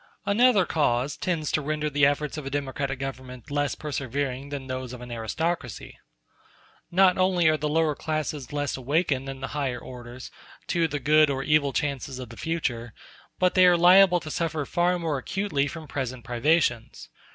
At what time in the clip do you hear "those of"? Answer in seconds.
4.65-5.01